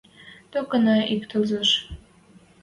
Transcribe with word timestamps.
—Токына 0.51 0.97
ик 1.13 1.23
тӹлзеш 1.29 1.69